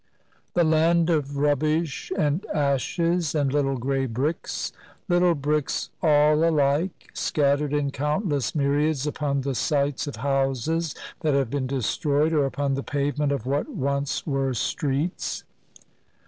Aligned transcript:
The 0.55 0.63
land 0.63 1.11
of 1.11 1.37
rubbish 1.37 2.11
and 2.17 2.43
ashes, 2.51 3.35
and 3.35 3.53
little 3.53 3.77
gray 3.77 4.07
bricks,— 4.07 4.71
little 5.07 5.35
bricks 5.35 5.91
all 6.01 6.43
alike, 6.43 7.09
scattered 7.13 7.71
in 7.71 7.91
countless 7.91 8.55
myriads 8.55 9.05
upon 9.05 9.41
the 9.41 9.53
sites 9.53 10.07
of 10.07 10.15
houses 10.15 10.95
that 11.19 11.35
have 11.35 11.51
been 11.51 11.67
destroyed, 11.67 12.33
or 12.33 12.45
upon 12.47 12.73
the 12.73 12.81
pavement 12.81 13.31
of 13.31 13.45
what 13.45 13.69
once 13.69 14.25
were 14.25 14.55
streets. 14.55 15.43